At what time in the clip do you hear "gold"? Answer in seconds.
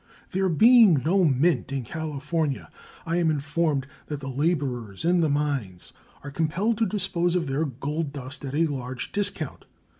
7.65-8.11